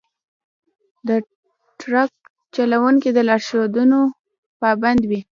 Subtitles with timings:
[1.07, 1.09] د
[1.79, 2.11] ټرک
[2.55, 3.99] چلونکي د لارښوونو
[4.61, 5.21] پابند وي.